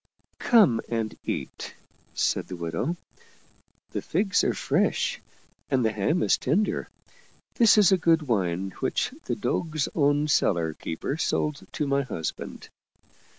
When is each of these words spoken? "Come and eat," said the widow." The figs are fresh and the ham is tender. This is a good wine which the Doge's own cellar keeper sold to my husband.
"Come 0.51 0.81
and 0.89 1.15
eat," 1.25 1.75
said 2.15 2.47
the 2.47 2.55
widow." 2.55 2.97
The 3.91 4.01
figs 4.01 4.43
are 4.43 4.55
fresh 4.55 5.21
and 5.69 5.85
the 5.85 5.91
ham 5.91 6.23
is 6.23 6.39
tender. 6.39 6.89
This 7.53 7.77
is 7.77 7.91
a 7.91 7.99
good 8.01 8.23
wine 8.23 8.71
which 8.79 9.13
the 9.25 9.35
Doge's 9.35 9.87
own 9.93 10.27
cellar 10.27 10.73
keeper 10.73 11.17
sold 11.17 11.67
to 11.73 11.85
my 11.85 12.01
husband. 12.01 12.69